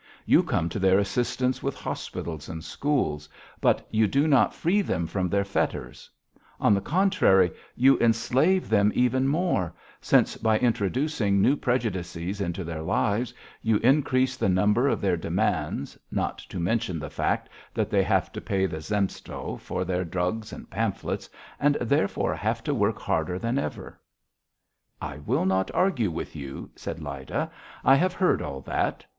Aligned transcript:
You 0.25 0.41
come 0.41 0.67
to 0.69 0.79
their 0.79 0.97
assistance 0.97 1.61
with 1.61 1.75
hospitals 1.75 2.49
and 2.49 2.63
schools, 2.63 3.29
but 3.59 3.85
you 3.91 4.07
do 4.07 4.27
not 4.27 4.51
free 4.55 4.81
them 4.81 5.05
from 5.05 5.29
their 5.29 5.43
fetters; 5.43 6.09
on 6.59 6.73
the 6.73 6.81
contrary, 6.81 7.51
you 7.75 7.99
enslave 7.99 8.67
them 8.67 8.91
even 8.95 9.27
more, 9.27 9.75
since 10.01 10.37
by 10.37 10.57
introducing 10.57 11.39
new 11.39 11.55
prejudices 11.55 12.41
into 12.41 12.63
their 12.63 12.81
lives, 12.81 13.31
you 13.61 13.77
increase 13.83 14.35
the 14.37 14.49
number 14.49 14.87
of 14.87 15.01
their 15.01 15.15
demands, 15.17 15.99
not 16.09 16.39
to 16.39 16.59
mention 16.59 16.97
the 16.97 17.11
fact 17.11 17.47
that 17.75 17.91
they 17.91 18.01
have 18.01 18.31
to 18.31 18.41
pay 18.41 18.65
the 18.65 18.81
Zemstvo 18.81 19.55
for 19.57 19.85
their 19.85 20.03
drugs 20.03 20.51
and 20.51 20.67
pamphlets, 20.67 21.29
and 21.59 21.75
therefore, 21.75 22.33
have 22.33 22.63
to 22.63 22.73
work 22.73 22.97
harder 22.99 23.37
than 23.37 23.59
ever." 23.59 23.99
"I 24.99 25.19
will 25.19 25.45
not 25.45 25.69
argue 25.75 26.09
with 26.09 26.35
you," 26.35 26.71
said 26.75 26.99
Lyda. 27.03 27.51
"I 27.85 27.93
have 27.93 28.13
heard 28.13 28.41
all 28.41 28.61
that." 28.61 29.05